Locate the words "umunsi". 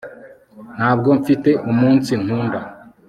1.71-2.11